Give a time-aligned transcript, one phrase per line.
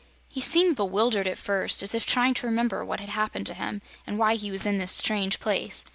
[0.31, 3.83] He seemed bewildered, at first, as if trying to remember what had happened to him
[4.07, 5.85] and why he was in this strange place.